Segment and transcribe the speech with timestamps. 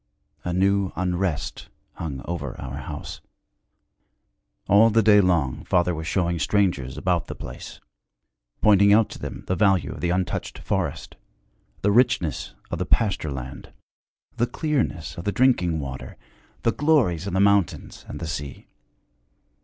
[0.43, 3.21] A new unrest hung over our house.
[4.67, 7.79] All the day long father was showing strangers about the place,
[8.63, 11.17] pointing out to them the value of the untouched forest,
[11.83, 13.73] the richness of the pasture land,
[14.37, 16.17] the clearness of the drinking water,
[16.63, 18.65] the glories of the mountains and the sea.